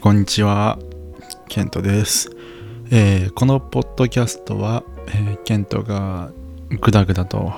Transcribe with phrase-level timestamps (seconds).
[0.00, 0.78] こんにちは。
[1.50, 2.30] ケントです。
[2.90, 6.32] えーこのポッドキャストは、えーケントが
[6.80, 7.52] グダグダと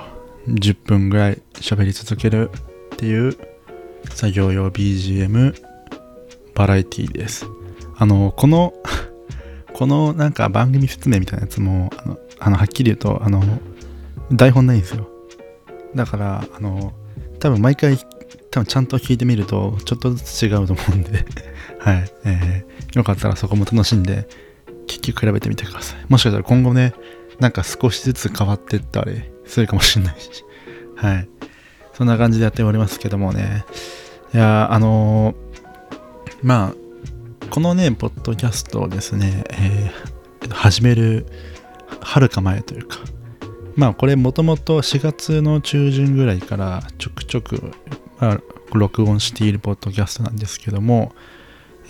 [0.48, 2.50] 10分ぐらい喋り続ける
[2.94, 3.36] っていう
[4.10, 5.54] 作業用 BGM
[6.52, 7.46] バラエティです。
[7.96, 8.74] あの、この、
[9.72, 13.40] このなんか番組説明みたいなやつも、あの、あのはっきり言うと、あの、
[14.32, 15.06] 台本ないんですよ。
[15.94, 16.92] だから、あの、
[17.38, 17.96] 多分毎回、
[18.50, 21.24] 多分ちゃんと聞いてみると、ちょっとずつ違うと思うんで、
[21.84, 22.12] はい。
[22.24, 24.28] えーよかったらそこも楽しんで、
[24.86, 26.04] 聞き比べてみてください。
[26.10, 26.92] もしかしたら今後ね、
[27.40, 30.44] なんか少しずつ変わってったりするかもしれないし、
[30.96, 31.28] はい。
[31.94, 33.64] そんな感じでやっておりますけどもね。
[34.34, 40.12] いやあのーまあ、このね、ポッドキャストをですね、えー
[40.50, 41.24] 始める、
[42.00, 42.98] はるか前というか、
[43.76, 47.72] まあこれもともと4月の中旬ぐらいからちょくちょく、
[48.18, 48.40] まあ、
[48.74, 51.14] 録音しているポッドキャストなんですけども、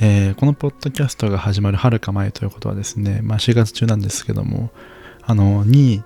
[0.05, 4.71] えーこのポッドキャストが始まるはるか前ということはですね、まあ4月中なんですけども、
[5.23, 6.03] あの、に、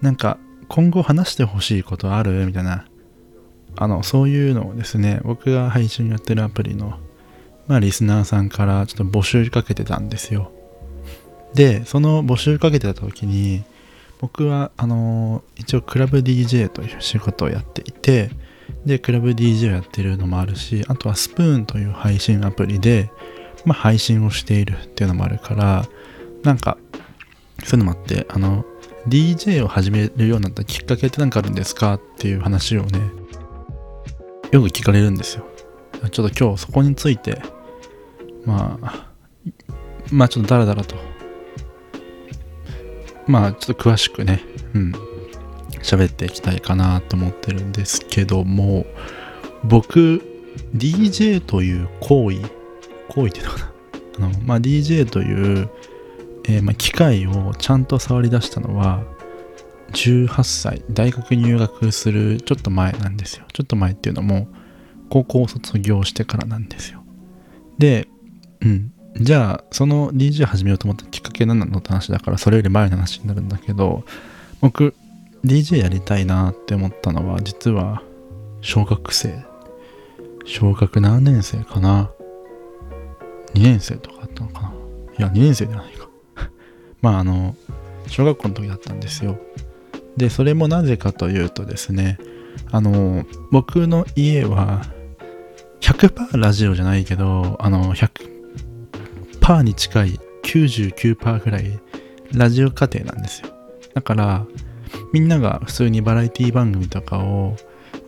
[0.00, 2.86] なんか今後話してほしいことあるみたいな、
[3.76, 6.98] あの、そういうのをですね、僕が配信やってるアプリの、
[7.66, 10.50] まあリスナーさんからちょっと募集かけてたんですよ。
[11.52, 13.62] で、その募集かけてた時に、
[14.22, 18.30] 僕は、あの一応クラブ DJ という仕事をやっていて、
[18.84, 23.10] で、クラブ DJ をやってるのもあるし、あとはスプーンという配信アプリで、
[23.64, 25.86] まあ、配信をしているっていうのもあるから、
[26.42, 26.76] なんか、
[27.64, 28.64] そういうのもあって、あの、
[29.08, 33.00] DJ を始めるようになったきっかけって何かあるんですかっていう話をね、
[34.50, 35.46] よく聞かれるんですよ。
[36.10, 37.40] ちょっと今日そこについて、
[38.44, 39.08] まあ、
[40.10, 40.96] まあちょっとダラダラと、
[43.26, 44.42] まあちょっと詳しくね、
[44.74, 44.92] うん、
[45.84, 48.86] 喋っていきたいかなと思ってるんですけども
[49.62, 50.22] 僕
[50.74, 52.38] DJ という行為
[53.08, 53.70] 行為っていうのかな？
[54.26, 55.68] あの、まあ、DJ という、
[56.44, 59.02] えーまあ、機械をちゃんと触り出したのは
[59.92, 63.44] 18歳大学入学するちょっと前なんですよ。
[63.52, 64.48] ちょっと前っていうのも
[65.10, 67.02] 高校を卒業してからなんですよ。
[67.78, 68.08] で
[68.60, 68.92] うん。
[69.16, 74.04] じゃあその DJ 始めようと思ったきっかけ何なのって話だからそれより前の話になるんだけど
[74.60, 74.94] 僕
[75.44, 78.02] DJ やりたいなって思ったのは実は
[78.62, 79.44] 小学生。
[80.46, 82.10] 小学何年生かな
[83.54, 84.72] ？2年生とかだったのかな？
[85.18, 86.08] いや2年生じゃないか。
[87.02, 87.54] まああの
[88.06, 89.38] 小学校の時だったんですよ。
[90.16, 92.18] でそれもなぜかというとですね
[92.70, 94.82] あの僕の家は
[95.80, 101.80] 100%ラジオじゃないけどあの100%に近い99%ぐらい
[102.32, 103.48] ラジオ家庭なんですよ。
[103.92, 104.46] だから
[105.14, 107.54] みんなが普通にバラエティ番組とかを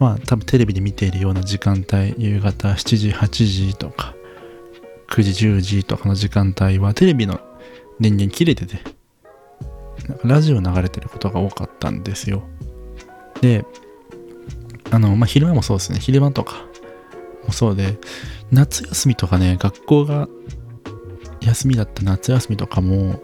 [0.01, 4.13] まあ多分テレビで見ているような時間帯夕方7時8時とか
[5.11, 7.39] 9時10時とかの時間帯はテレビの
[8.01, 8.81] 電源切れてて
[10.09, 12.43] なんかラジオ流れてることが多かったんですよ。
[13.41, 13.65] で
[14.91, 16.01] あのまあ昼間もそうですね。
[16.01, 16.57] 昼間とか
[17.47, 18.01] もそうで
[18.51, 20.27] 夏休みとかね学校が
[21.41, 23.21] 休みだった夏休みとかも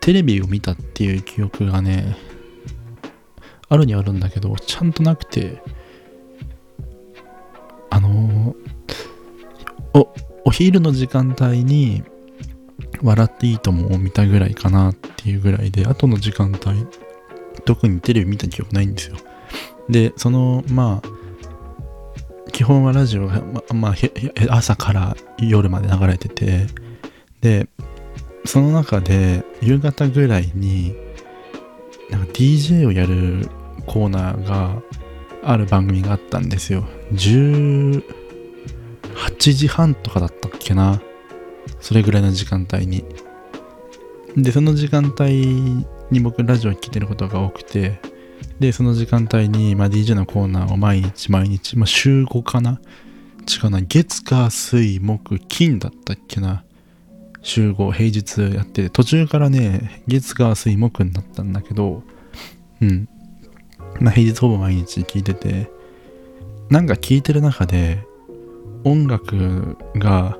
[0.00, 2.33] テレビを見たっていう記憶がね
[3.68, 5.62] あるにはあるんだけどちゃんとなくて
[7.90, 8.54] あの
[9.94, 10.08] お
[10.44, 12.02] お昼の時間帯に
[13.02, 16.86] 「笑っていいとも」を見たぐらいかなっていうぐらいで後の時間帯
[17.64, 19.16] 特にテレビ見た記憶ないんですよ。
[19.88, 21.08] でそのまあ
[22.52, 23.94] 基本はラジオが、ままあ、
[24.56, 26.66] 朝から夜まで流れてて
[27.40, 27.68] で
[28.44, 30.94] その中で夕方ぐらいに
[32.14, 33.48] なんか DJ をやる
[33.86, 34.80] コーナーが
[35.42, 36.84] ある番組があったんですよ。
[37.12, 38.02] 18
[39.38, 41.02] 時半とかだったっけな。
[41.80, 43.04] それぐらいの時間帯に。
[44.36, 48.00] でその時間帯に僕ラジオ聴いてることが多くて。
[48.60, 52.80] でその時間帯に、まあ、DJ のコーナーを毎日毎日、まあ、週5かな。
[53.62, 56.64] 違うな月火水木金だったっけな。
[57.44, 62.02] 週5平日やって途中からね月火水木になったんだけど
[62.80, 63.08] うん。
[64.00, 65.70] まあ平日ほぼ毎日聴いてて
[66.68, 68.04] なんか聴いてる中で
[68.82, 70.38] 音楽が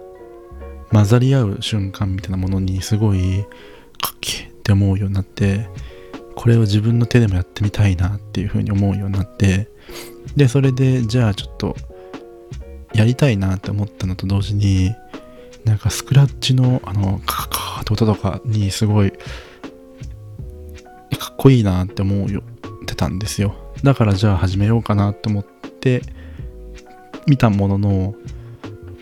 [0.91, 3.45] 混ざり合う瞬間みたいなものにすごい
[4.01, 5.69] かっけって思うようになって
[6.35, 9.69] これを自分の手でもやってみたいなっていうふうに思うようになって
[10.37, 11.77] でそれでじゃあちょっと
[12.95, 14.95] やりたいなって思ったのと同時に
[15.65, 19.17] なんかスクラッチのあのカカカーって音とかにすごいか
[21.33, 22.43] っこいいなって思うよ
[22.83, 23.55] ってたんですよ。
[23.83, 26.03] だからじゃあ始めようかなって思って
[27.27, 28.15] 見たものの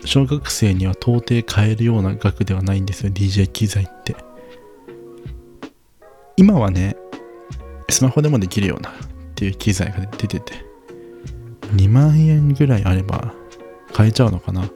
[0.05, 4.15] 小学生には到底買えるような額ではないんですよ DJ 機材って。
[6.35, 6.95] 今はね
[7.89, 8.93] スマホでもできるようなっ
[9.35, 10.65] ていう機材が出てて
[11.75, 13.33] 2万円ぐらいあれば
[13.93, 14.71] 買えちゃうのかなっ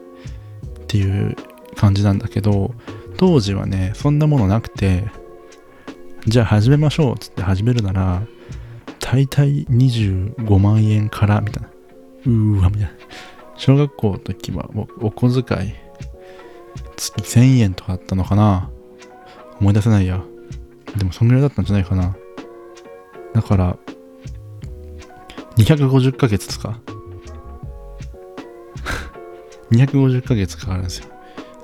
[0.86, 1.36] ていう
[1.78, 2.74] 感じなんだけど
[3.16, 5.04] 当時はねそんなものなくて
[6.26, 8.22] じゃあ始めましょうっつって始めるなら
[8.98, 11.68] 大体25万円からみたいな。
[12.26, 12.90] うーわみたいな。
[13.56, 14.68] 小学校の時は
[15.00, 15.74] お小遣い
[16.96, 18.70] 月1000円とかあったのかな。
[19.60, 20.22] 思い出せないや。
[20.96, 22.16] でもそんぐらいだったんじゃないかな。
[23.32, 23.78] だから
[25.56, 26.78] 250ヶ月ですか
[29.70, 31.17] 250ヶ月かかるんですよ。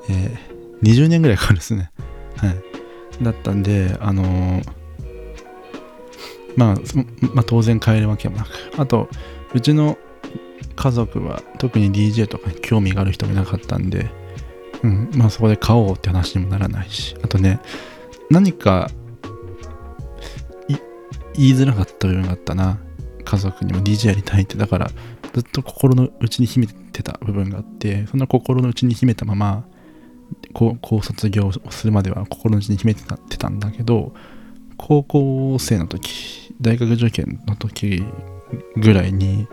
[0.09, 1.91] えー、20年ぐらいかかるんですね。
[2.37, 3.25] はい。
[3.25, 4.65] だったんで、あのー、
[6.57, 6.75] まあ、
[7.35, 8.49] まあ、当然買えるわけもなく。
[8.77, 9.09] あと、
[9.55, 9.99] うちの
[10.77, 14.11] 家族は特に DJ とかに興味がある人もいなかったんで、
[14.83, 17.61] うん、まあそこで買おうって話にもならないし、あとね、
[18.31, 18.91] 何か
[21.37, 22.79] 言いづらかった部分があったな。
[23.25, 24.57] 家族にも DJ やりたいって。
[24.57, 24.91] だから、
[25.35, 29.67] ずっと心の内に秘めてた部分があってそんな心の内に秘めたまま
[30.53, 34.15] 高校卒業するまでは心の内に秘めてたてたんだけど
[34.77, 38.05] 高校生の時大学受験の時
[38.77, 39.47] ぐらいに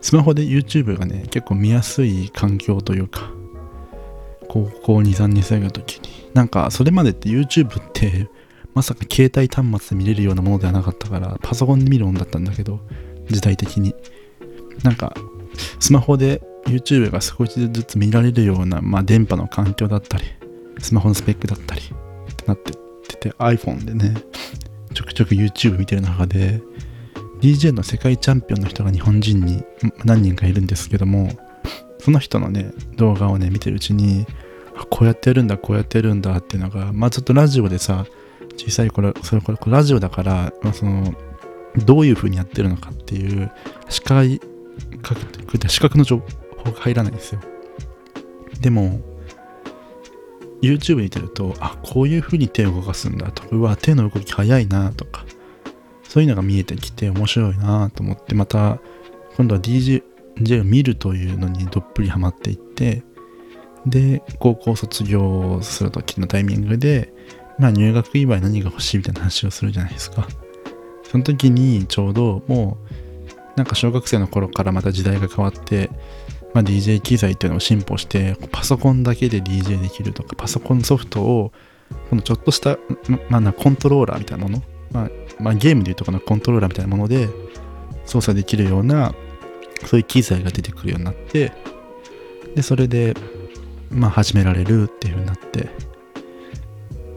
[0.00, 3.30] スマホで YouTube がね結構見やすい環境というか
[4.48, 8.28] 高校23年生の時になんかそれまでって YouTube って
[8.74, 12.80] まさか携帯端末で見れるようなものではなかったからパソコンで見るもんだったんだけど
[13.28, 13.94] 時代的に。
[14.82, 15.14] なんか
[15.80, 20.24] スマホで YouTube が少しずつ見られるような、まあ、電波の環境だったり
[20.80, 22.72] スマホのスペックだったりってなって
[23.16, 24.14] て iPhone でね
[24.94, 26.62] ちょくちょく YouTube 見てる中で
[27.40, 29.62] DJ の世界チャンピオンの人が日本人に
[30.04, 31.30] 何人かいるんですけども
[31.98, 34.26] その人のね動画をね見てるうちに
[34.90, 38.06] こうやってやるんだこうやってやるんだっていうのがまあちょっとラジオでさ
[38.56, 41.14] 小さい頃それこれラジオだから、まあ、その
[41.84, 43.50] どういう風にやってるのかっていう
[43.88, 44.40] 視界
[45.68, 46.18] 視覚の情
[46.64, 47.40] 報が入らないんですよ。
[48.60, 49.00] でも
[50.62, 53.44] YouTube 見てるとあこういう風に手を動かすんだと。
[53.54, 55.24] うわ手の動き早いなとか。
[56.08, 58.78] そういうのが見えてきて面白いなと思ってまた
[59.36, 60.02] 今度は DJ
[60.60, 63.02] を見るというのにどっぷりハマっていって
[63.84, 67.12] で高校卒業する時のタイミングで
[67.58, 70.26] まあ入学祝い何が欲しいみたいな話をするじゃないですか。
[71.02, 73.05] その時にちょうどもう
[73.56, 75.90] なんか小学生の頃からまた時代が変わって、
[76.54, 81.52] まあ、DJ 機材っていうのを進歩してパソコンだけで DJ できるとかパソコンソフトを
[82.10, 82.78] このちょっとした、
[83.28, 84.62] まあ、コントローラーみたいなもの、
[84.92, 85.10] まあ、
[85.40, 87.28] まあ、ゲームでいうとこのコントローラーみたいなもので
[88.04, 89.14] 操作できるような
[89.86, 91.52] そういう機材が出てくるようになって
[92.54, 93.14] でそれで
[93.90, 95.68] まあ始められるっていう風になって。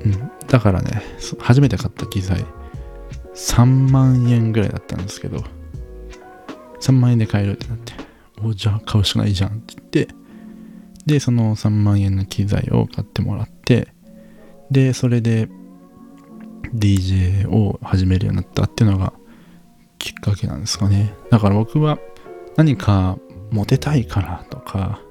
[0.05, 0.31] うん。
[0.47, 1.03] だからね
[1.39, 2.45] 初めて買った機材
[3.35, 5.43] 3万円ぐらいだったんですけど。
[6.79, 7.93] 3万円で買えるってなって、
[8.43, 10.07] お、じゃあ買うしかないじゃんって言って、
[11.05, 13.93] で、その3万円の機材を買ってもらって、
[14.71, 15.49] で、それで
[16.73, 19.13] DJ を始めるようになったっていうのが
[19.97, 21.13] きっかけなんですかね。
[21.29, 21.99] だから僕は
[22.55, 23.17] 何か
[23.51, 25.01] モテたいからとか、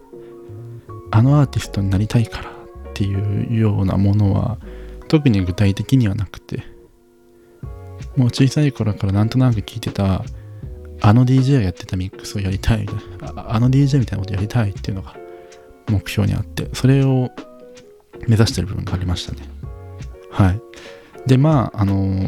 [1.10, 2.52] あのアーティストになりたいからっ
[2.94, 4.58] ていうようなものは
[5.08, 6.62] 特に具体的にはなくて、
[8.16, 10.24] もう小さい頃からなんとなく聞いてた
[11.00, 12.86] あの DJ がやってたミックスをやりたい
[13.22, 15.16] ああの DJ みたいなことやりたいっていうのが
[15.88, 17.30] 目標にあってそれを
[18.26, 19.40] 目指してる部分がありましたね。
[20.30, 20.60] はい。
[21.26, 22.26] でまああの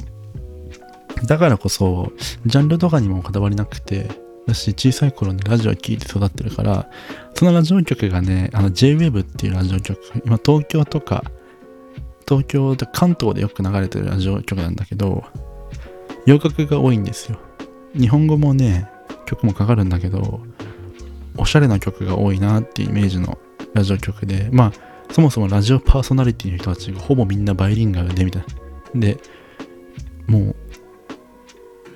[1.27, 2.13] だからこそ
[2.47, 4.09] ジャンルとかにもこだわりなくて
[4.47, 6.91] 私小さい頃にラジオ聴いて育ってるから
[7.35, 11.25] そのラジオ局がねあの JWEB っていうラジオ局今東京とか
[12.27, 15.25] 東京で関東でよく流れてるラジオ局なんだけど
[16.27, 17.39] 洋楽が多いんですよ。
[17.95, 18.89] 日本語もね
[19.27, 20.41] 曲もかかるんだけど
[21.37, 23.39] おしゃれな曲が多いなっていうイメージの
[23.75, 24.73] ラジオ局でまあ
[25.13, 28.45] そもそもラジオパーソナリティの人たちがほぼみんなバイリンガルでみたい
[28.95, 29.01] な。
[29.01, 29.19] で
[30.27, 30.55] も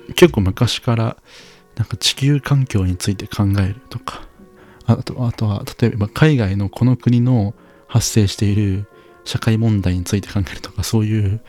[0.08, 1.16] う結構昔から
[1.76, 4.22] なんか地球環境について考えるとか
[4.86, 7.54] あとあとは例えば海外のこの国の
[7.86, 8.86] 発生している
[9.24, 11.40] 社会問題について考えるとかそういう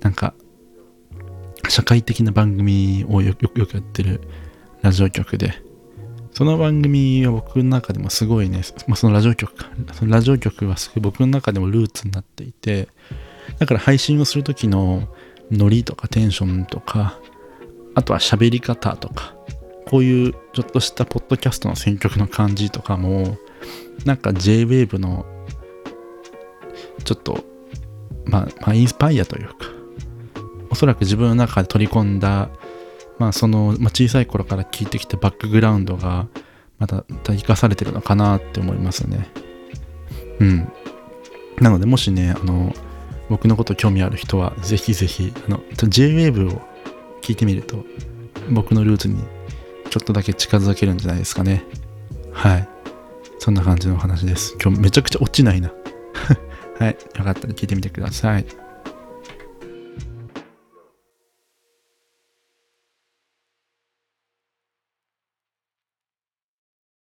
[0.00, 0.34] なんか
[1.68, 4.20] 社会的な番組をよくよくやってる
[4.82, 5.54] ラジオ局で、
[6.32, 12.88] その番組は僕の中でもすごいね、まあ、そのラジオ局か、そのラジオ局はすごい僕の中でもルーツになっていて、
[13.58, 15.08] だから配信をする時の
[15.50, 17.18] ノリとかテンションとか、
[17.94, 19.34] あとは喋り方とか、
[19.86, 23.38] こういうちょっとしたポッドキャストの選曲の感じとかも、
[24.04, 25.24] なんか J-Wave の
[27.04, 27.44] ちょっと、
[28.26, 29.65] まあ、まあ、インスパイアというか、
[30.76, 32.50] そらく自分の中で取り込んだ、
[33.18, 36.28] まあ、その、まあ、小さい頃から聞いてきたバックグラウンドが、
[36.78, 39.28] また生かされてるのかなって思いますね。
[40.40, 40.72] うん。
[41.60, 42.74] なので、もしね、あの、
[43.28, 46.60] 僕のこと興味ある人は、ぜひぜひ、あの、J-Wave を
[47.22, 47.84] 聞いてみると、
[48.50, 49.24] 僕のルーツに
[49.90, 51.64] ちょっとだけ近づけるんじゃないですかね。
[52.32, 52.68] はい。
[53.38, 54.56] そんな感じのお話です。
[54.62, 55.72] 今日めちゃくちゃ落ちないな。
[56.78, 56.98] はい。
[57.16, 58.65] よかったら聞いてみてください。